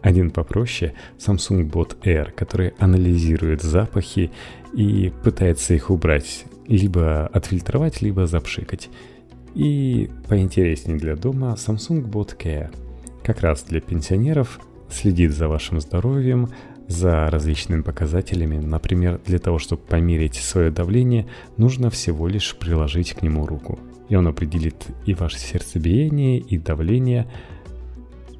[0.00, 4.30] Один попроще, Samsung Bot Air, который анализирует запахи
[4.72, 8.88] и пытается их убрать, либо отфильтровать, либо запшикать.
[9.54, 12.70] И поинтереснее для дома Samsung Bot Care,
[13.22, 16.48] как раз для пенсионеров, следит за вашим здоровьем,
[16.86, 18.56] за различными показателями.
[18.58, 21.26] Например, для того, чтобы померить свое давление,
[21.56, 23.78] нужно всего лишь приложить к нему руку.
[24.08, 27.26] И он определит и ваше сердцебиение, и давление.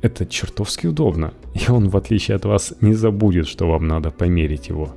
[0.01, 1.35] Это чертовски удобно.
[1.55, 4.95] И он, в отличие от вас, не забудет, что вам надо померить его.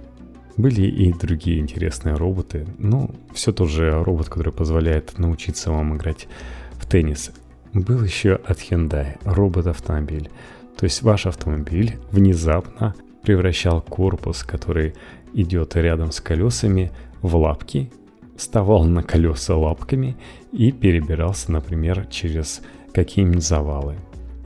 [0.62, 2.68] Были и другие интересные роботы.
[2.78, 6.28] Ну, все тот же робот, который позволяет научиться вам играть
[6.74, 7.32] в теннис.
[7.74, 10.30] Был еще от Hyundai робот-автомобиль.
[10.78, 12.94] То есть ваш автомобиль внезапно
[13.24, 14.94] превращал корпус, который
[15.34, 16.92] идет рядом с колесами,
[17.24, 17.92] в лапки,
[18.38, 20.16] вставал на колеса лапками
[20.52, 22.62] и перебирался, например, через
[22.94, 23.96] какие-нибудь завалы.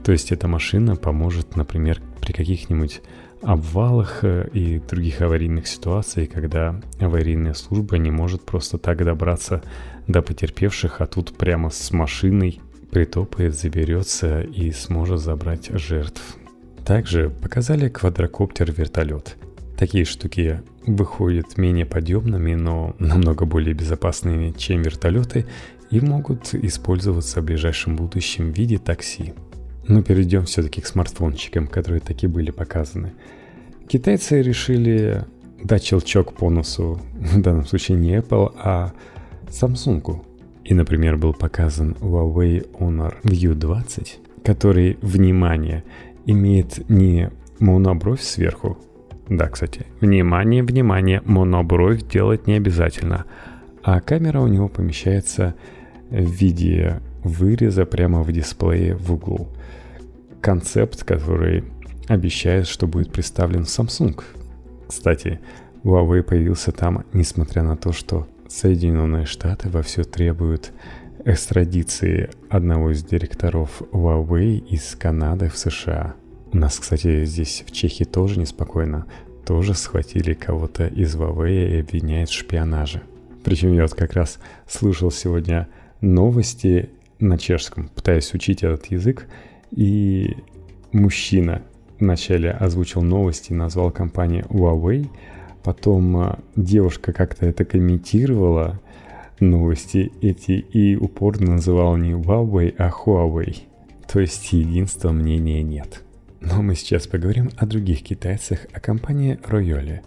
[0.02, 3.02] То есть эта машина поможет, например, при каких-нибудь
[3.46, 9.62] обвалах э, и других аварийных ситуациях, когда аварийная служба не может просто так добраться
[10.08, 16.20] до потерпевших, а тут прямо с машиной притопает, заберется и сможет забрать жертв.
[16.84, 19.36] Также показали квадрокоптер-вертолет.
[19.78, 25.46] Такие штуки выходят менее подъемными, но намного более безопасными, чем вертолеты,
[25.90, 29.34] и могут использоваться в ближайшем будущем в виде такси.
[29.86, 33.12] Но перейдем все-таки к смартфончикам, которые таки были показаны.
[33.88, 35.24] Китайцы решили
[35.62, 38.92] дать щелчок по носу, в данном случае не Apple, а
[39.48, 40.22] Samsung.
[40.64, 45.84] И, например, был показан Huawei Honor View 20, который, внимание,
[46.24, 48.76] имеет не монобровь сверху.
[49.28, 53.24] Да, кстати, внимание, внимание, монобровь делать не обязательно.
[53.84, 55.54] А камера у него помещается
[56.10, 59.46] в виде выреза прямо в дисплее в углу.
[60.40, 61.62] Концепт, который
[62.08, 64.22] обещает, что будет представлен Samsung.
[64.88, 65.40] Кстати,
[65.82, 70.72] Huawei появился там, несмотря на то, что Соединенные Штаты вовсю требуют
[71.24, 76.14] экстрадиции одного из директоров Huawei из Канады в США.
[76.52, 79.06] У нас, кстати, здесь в Чехии тоже неспокойно.
[79.44, 83.02] Тоже схватили кого-то из Huawei и обвиняют в шпионаже.
[83.44, 84.38] Причем я вот как раз
[84.68, 85.68] слушал сегодня
[86.00, 89.26] новости на чешском, пытаясь учить этот язык,
[89.70, 90.36] и
[90.92, 91.62] мужчина
[91.98, 95.08] вначале озвучил новости, назвал компанию Huawei,
[95.62, 98.80] потом а, девушка как-то это комментировала,
[99.40, 103.62] новости эти и упорно называл не Huawei, а Huawei.
[104.10, 106.02] То есть единства мнения нет.
[106.40, 110.00] Но мы сейчас поговорим о других китайцах, о компании Royole.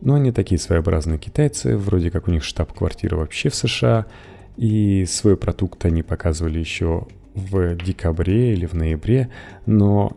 [0.00, 4.06] Но они такие своеобразные китайцы, вроде как у них штаб-квартира вообще в США,
[4.56, 9.30] и свой продукт они показывали еще в декабре или в ноябре,
[9.64, 10.16] но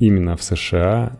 [0.00, 1.16] именно в США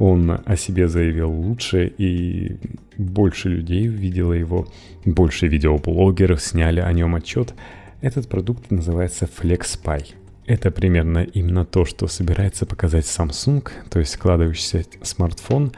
[0.00, 2.56] он о себе заявил лучше, и
[2.96, 4.66] больше людей увидело его,
[5.04, 7.54] больше видеоблогеров сняли о нем отчет.
[8.00, 10.14] Этот продукт называется FlexPy.
[10.46, 15.72] Это примерно именно то, что собирается показать Samsung, то есть складывающийся смартфон.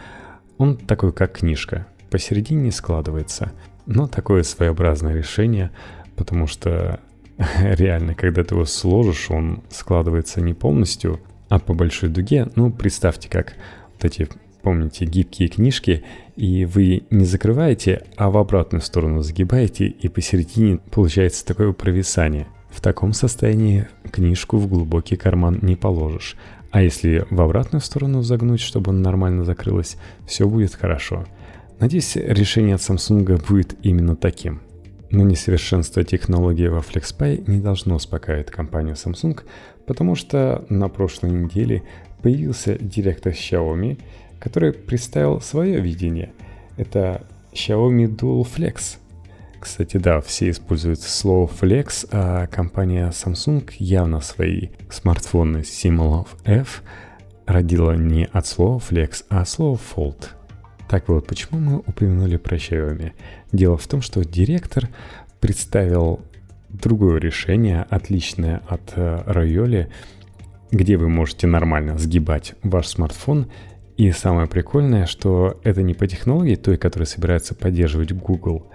[0.56, 1.88] Он такой, как книжка.
[2.08, 3.50] Посередине складывается.
[3.86, 5.72] Но такое своеобразное решение,
[6.14, 7.00] потому что
[7.60, 11.20] реально, когда ты его сложишь, он складывается не полностью,
[11.52, 13.52] А по большой дуге, ну, представьте, как
[13.92, 14.26] вот эти,
[14.62, 16.02] помните, гибкие книжки,
[16.34, 22.46] и вы не закрываете, а в обратную сторону загибаете, и посередине получается такое провисание.
[22.70, 26.36] В таком состоянии книжку в глубокий карман не положишь.
[26.70, 31.26] А если в обратную сторону загнуть, чтобы он нормально закрылось, все будет хорошо.
[31.80, 34.62] Надеюсь, решение от Samsung будет именно таким.
[35.10, 39.38] Но несовершенство технологии во FlexPy не должно успокаивать компанию Samsung,
[39.86, 41.82] потому что на прошлой неделе
[42.22, 44.00] появился директор Xiaomi,
[44.38, 46.32] который представил свое видение.
[46.76, 48.98] Это Xiaomi Dual Flex.
[49.60, 56.82] Кстати, да, все используют слово Flex, а компания Samsung явно свои смартфоны с символом F
[57.46, 60.26] родила не от слова Flex, а от слова Fold.
[60.88, 63.12] Так вот, почему мы упомянули про Xiaomi?
[63.52, 64.88] Дело в том, что директор
[65.40, 66.20] представил
[66.72, 69.86] другое решение, отличное от э,
[70.70, 73.50] где вы можете нормально сгибать ваш смартфон.
[73.96, 78.66] И самое прикольное, что это не по технологии той, которая собирается поддерживать Google,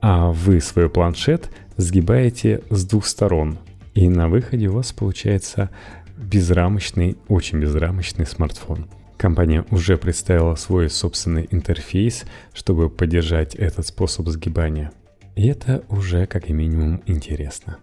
[0.00, 3.58] а вы свой планшет сгибаете с двух сторон.
[3.94, 5.70] И на выходе у вас получается
[6.16, 8.86] безрамочный, очень безрамочный смартфон.
[9.16, 14.90] Компания уже представила свой собственный интерфейс, чтобы поддержать этот способ сгибания–
[15.36, 17.78] и это уже как минимум интересно.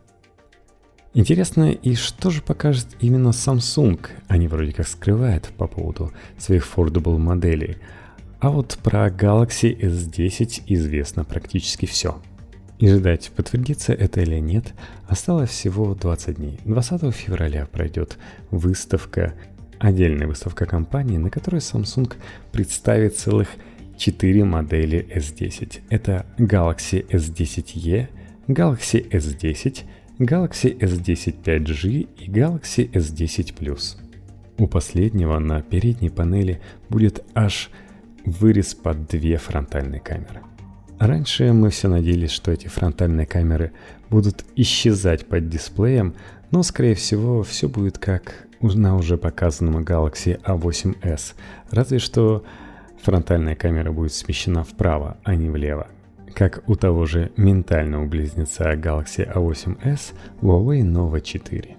[1.14, 4.00] Интересно, и что же покажет именно Samsung?
[4.30, 7.78] Они вроде как скрывают по поводу своих foldable моделей.
[8.40, 12.22] А вот про Galaxy S10 известно практически все.
[12.80, 14.74] И ждать, подтвердится это или нет,
[15.06, 16.60] осталось всего 20 дней.
[16.64, 18.18] 20 февраля пройдет
[18.50, 19.34] выставка,
[19.80, 22.14] отдельная выставка компании, на которой Samsung
[22.54, 23.50] представит целых
[24.02, 25.82] 4 модели S10.
[25.90, 28.08] Это Galaxy S10e,
[28.48, 29.84] Galaxy S10,
[30.18, 33.98] Galaxy S10 5G и Galaxy S10 Plus.
[34.58, 37.70] У последнего на передней панели будет аж
[38.26, 40.42] вырез под две фронтальные камеры.
[40.98, 43.72] Раньше мы все надеялись, что эти фронтальные камеры
[44.10, 46.16] будут исчезать под дисплеем,
[46.50, 51.36] но скорее всего все будет как на уже показанном Galaxy A8s,
[51.70, 52.44] разве что
[53.04, 55.88] Фронтальная камера будет смещена вправо, а не влево.
[56.36, 61.76] Как у того же ментального близнеца Galaxy A8s Huawei Nova 4.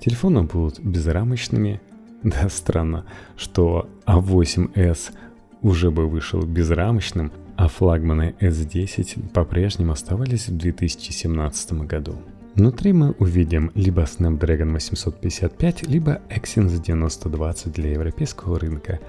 [0.00, 1.80] Телефоны будут безрамочными.
[2.24, 3.04] Да, странно,
[3.36, 5.12] что A8s
[5.60, 12.16] уже бы вышел безрамочным, а флагманы S10 по-прежнему оставались в 2017 году.
[12.54, 19.00] Внутри мы увидим либо Snapdragon 855, либо Exynos 9020 для европейского рынка,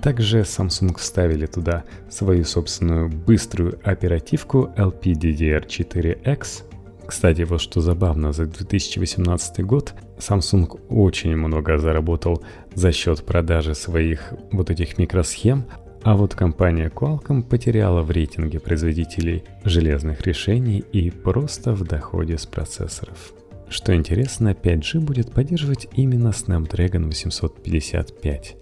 [0.00, 6.62] также Samsung вставили туда свою собственную быструю оперативку LPDDR4X.
[7.06, 12.42] Кстати, вот что забавно, за 2018 год Samsung очень много заработал
[12.74, 15.64] за счет продажи своих вот этих микросхем,
[16.04, 22.44] а вот компания Qualcomm потеряла в рейтинге производителей железных решений и просто в доходе с
[22.44, 23.32] процессоров.
[23.70, 28.56] Что интересно, 5G будет поддерживать именно Snapdragon 855.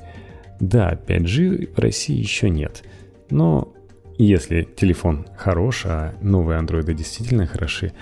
[0.61, 2.84] Да, 5G в России еще нет,
[3.28, 3.74] но
[4.18, 7.93] если телефон хорош, а новые андроиды действительно хороши,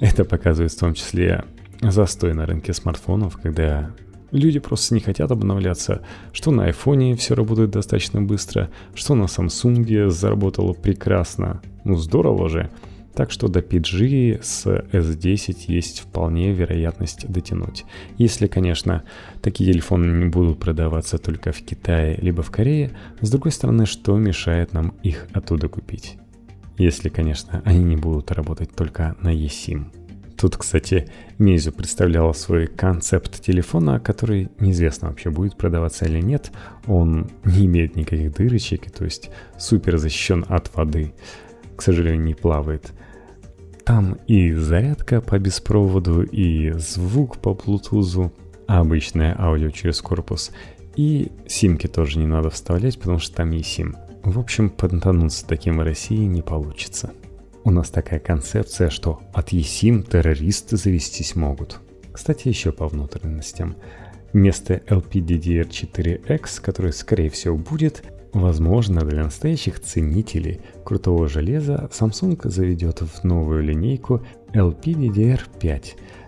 [0.00, 1.44] это показывает в том числе
[1.82, 3.90] застой на рынке смартфонов, когда
[4.36, 10.10] люди просто не хотят обновляться, что на айфоне все работает достаточно быстро, что на Samsung
[10.10, 11.60] заработало прекрасно.
[11.84, 12.70] Ну здорово же.
[13.14, 17.86] Так что до PG с S10 есть вполне вероятность дотянуть.
[18.18, 19.04] Если, конечно,
[19.40, 22.90] такие телефоны не будут продаваться только в Китае либо в Корее,
[23.22, 26.18] с другой стороны, что мешает нам их оттуда купить?
[26.76, 29.86] Если, конечно, они не будут работать только на eSIM.
[30.36, 31.08] Тут, кстати,
[31.38, 36.52] Meizu представляла свой концепт телефона, который неизвестно вообще будет продаваться или нет.
[36.86, 41.14] Он не имеет никаких дырочек, то есть супер защищен от воды.
[41.74, 42.92] К сожалению, не плавает.
[43.84, 48.30] Там и зарядка по беспроводу, и звук по Bluetooth,
[48.66, 50.50] обычное аудио через корпус.
[50.96, 53.96] И симки тоже не надо вставлять, потому что там и сим.
[54.22, 57.12] В общем, понтануться таким в России не получится.
[57.66, 61.80] У нас такая концепция, что от eSIM террористы завестись могут.
[62.12, 63.74] Кстати, еще по внутренностям.
[64.32, 73.24] Вместо LPDDR4X, который скорее всего будет, Возможно, для настоящих ценителей крутого железа Samsung заведет в
[73.24, 75.84] новую линейку LPDDR5,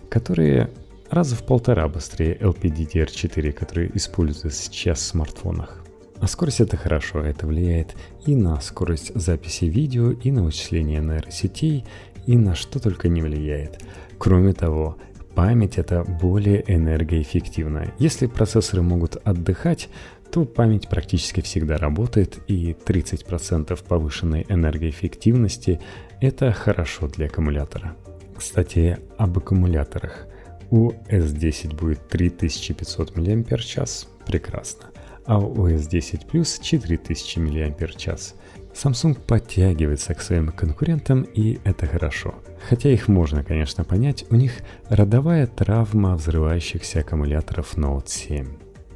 [0.08, 0.70] которые
[1.10, 5.77] раза в полтора быстрее LPDDR4, которые используются сейчас в смартфонах.
[6.20, 7.94] А скорость это хорошо, это влияет
[8.26, 11.84] и на скорость записи видео, и на вычисление нейросетей,
[12.26, 13.80] и на что только не влияет.
[14.18, 14.96] Кроме того,
[15.34, 17.94] память это более энергоэффективно.
[17.98, 19.88] Если процессоры могут отдыхать,
[20.30, 25.80] то память практически всегда работает, и 30% повышенной энергоэффективности–
[26.20, 27.94] это хорошо для аккумулятора.
[28.36, 30.26] Кстати, об аккумуляторах.
[30.70, 33.78] У S10 будет 3500 мАч,
[34.26, 34.90] прекрасно,
[35.28, 38.24] а у S10 Plus 4000 мАч.
[38.72, 42.34] Samsung подтягивается к своим конкурентам, и это хорошо.
[42.68, 44.52] Хотя их можно, конечно, понять, у них
[44.88, 48.46] родовая травма взрывающихся аккумуляторов Note 7.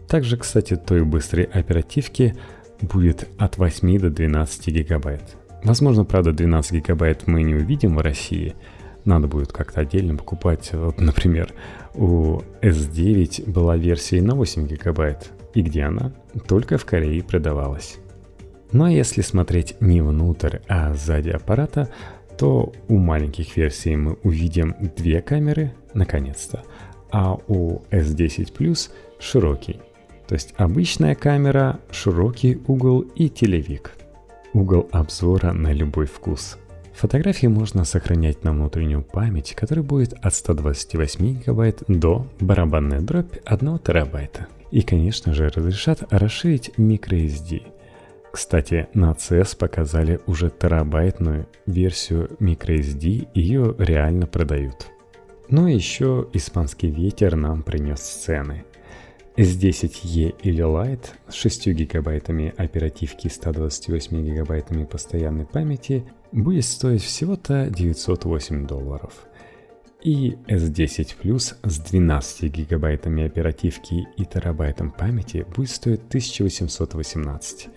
[0.09, 2.35] Также, кстати, той быстрой оперативки
[2.81, 5.37] будет от 8 до 12 гигабайт.
[5.65, 8.55] Возможно, правда, 12 гигабайт мы не увидим в России.
[9.05, 10.71] Надо будет как-то отдельно покупать.
[10.73, 11.53] Вот, например,
[11.95, 15.31] у S9 была версия на 8 гигабайт.
[15.55, 16.13] И где она?
[16.47, 17.99] Только в Корее продавалась.
[18.73, 21.91] Ну а если смотреть не внутрь, а сзади аппарата,
[22.39, 26.63] то у маленьких версий мы увидим две камеры, наконец-то,
[27.11, 29.81] а у S10 Plus широкий.
[30.27, 33.93] То есть обычная камера, широкий угол и телевик.
[34.55, 36.57] Угол обзора на любой вкус.
[36.95, 43.79] Фотографии можно сохранять на внутреннюю память, которая будет от 128 гигабайт до барабанная дробь 1
[43.81, 44.47] терабайта.
[44.73, 47.63] И, конечно же, разрешат расширить microSD–
[48.33, 54.87] кстати, на CES показали уже терабайтную версию microSD, ее реально продают.
[55.51, 58.65] Но еще испанский ветер нам принес сцены.
[59.37, 67.69] S10e или Lite с 6 гигабайтами оперативки и 128 гигабайтами постоянной памяти будет стоить всего-то
[67.69, 69.13] 908 долларов.
[70.03, 77.69] И S10 Plus с 12 гигабайтами оперативки и терабайтом памяти будет стоить 1818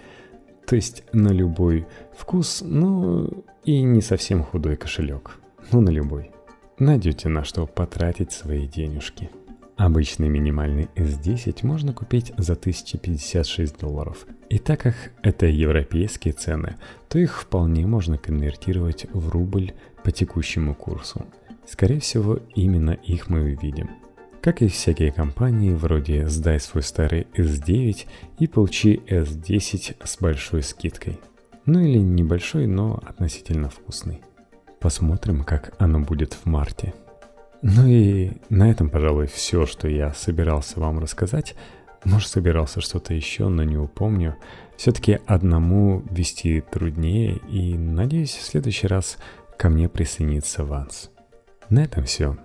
[0.66, 1.86] то есть на любой
[2.18, 5.38] вкус, ну и не совсем худой кошелек.
[5.72, 6.32] Ну на любой.
[6.80, 9.30] Найдете на что потратить свои денежки.
[9.78, 14.26] Обычный минимальный S10 можно купить за 1056 долларов.
[14.50, 16.78] И так как это европейские цены,
[17.10, 19.74] то их вполне можно конвертировать в рубль
[20.04, 21.26] по текущему курсу.
[21.68, 23.90] Скорее всего, именно их мы увидим–
[24.46, 28.06] как и всякие компании, вроде «Сдай свой старый S9
[28.38, 31.20] и получи S10 с большой скидкой».
[31.66, 34.22] Ну или небольшой, но относительно вкусный.
[34.80, 36.94] Посмотрим, как оно будет в марте.
[37.64, 41.56] Ну и на этом, пожалуй, все, что я собирался вам рассказать.
[42.04, 44.36] Может, собирался что-то еще, но не упомню.
[44.78, 49.18] Все-таки одному вести труднее, и надеюсь, в следующий раз
[49.58, 51.10] ко мне присоединится Ванс.
[51.70, 52.38] На этом все.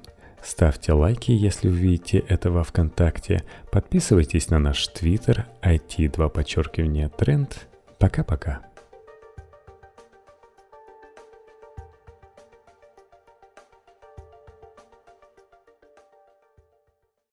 [0.42, 3.44] Ставьте лайки, если увидите это во ВКонтакте.
[3.70, 7.68] Подписывайтесь на наш твиттер IT2 подчеркивание тренд.
[7.98, 8.69] Пока-пока.